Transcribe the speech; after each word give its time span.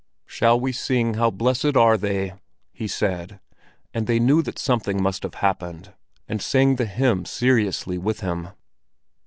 "Shall 0.25 0.59
we 0.59 0.71
sing 0.71 1.13
'How 1.13 1.29
blessed 1.29 1.77
are 1.77 1.95
they'?" 1.95 2.33
he 2.73 2.87
said; 2.87 3.39
and 3.93 4.07
they 4.07 4.17
knew 4.19 4.41
that 4.41 4.57
something 4.57 4.99
must 4.99 5.21
have 5.21 5.35
happened, 5.35 5.93
and 6.27 6.41
sang 6.41 6.77
the 6.77 6.87
hymn 6.87 7.23
seriously 7.23 7.99
with 7.99 8.21
him. 8.21 8.49